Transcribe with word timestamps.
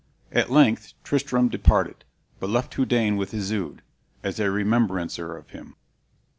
At 0.31 0.49
length 0.49 0.95
Tristram 1.03 1.47
departed, 1.47 2.05
but 2.39 2.49
left 2.49 2.73
Houdain 2.73 3.17
with 3.17 3.35
Isoude, 3.35 3.83
as 4.23 4.39
a 4.39 4.49
remembrancer 4.49 5.37
of 5.37 5.51
him. 5.51 5.75